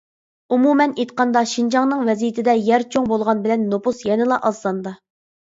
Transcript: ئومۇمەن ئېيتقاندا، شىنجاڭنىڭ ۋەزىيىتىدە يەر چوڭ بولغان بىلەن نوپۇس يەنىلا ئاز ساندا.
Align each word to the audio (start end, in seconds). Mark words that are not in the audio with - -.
ئومۇمەن 0.55 0.95
ئېيتقاندا، 0.95 1.43
شىنجاڭنىڭ 1.51 2.01
ۋەزىيىتىدە 2.07 2.57
يەر 2.71 2.87
چوڭ 2.97 3.07
بولغان 3.13 3.45
بىلەن 3.45 3.69
نوپۇس 3.75 4.03
يەنىلا 4.09 4.41
ئاز 4.51 4.65
ساندا. 4.65 4.97